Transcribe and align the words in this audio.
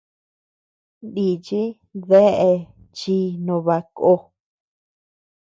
Nichi 1.13 1.61
dae 2.09 2.51
chi 2.97 3.17
no 3.45 3.55
baʼa 3.65 3.89
ko. 3.97 4.11